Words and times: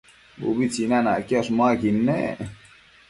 Ubi 0.47 0.65
tsinanacquiash 0.71 1.49
muaquid 1.57 1.97
nec 2.07 2.37